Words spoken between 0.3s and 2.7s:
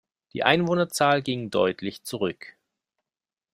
Die Einwohnerzahl ging deutlich zurück.